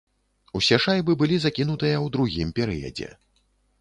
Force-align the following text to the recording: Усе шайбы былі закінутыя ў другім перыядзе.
Усе 0.59 0.77
шайбы 0.85 1.11
былі 1.21 1.37
закінутыя 1.43 1.95
ў 2.05 2.15
другім 2.17 2.55
перыядзе. 2.61 3.11